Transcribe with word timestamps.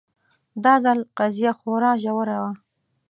دا 0.63 0.73
ځل 0.85 0.99
قضیه 1.17 1.51
خورا 1.57 1.91
ژوره 2.03 2.37
وه 2.41 2.51